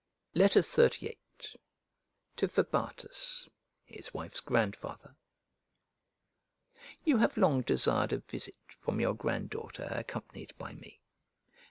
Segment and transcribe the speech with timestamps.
[0.35, 1.19] XXXVIII
[2.37, 3.47] To FABATUS
[3.85, 5.15] (HIS WIFE'S GRANDFATHER)
[7.05, 11.01] You have long desired a visit from your grand daughter accompanied by me.